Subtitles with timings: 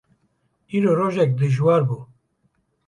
[0.77, 1.97] Îro rojek dijwar bû.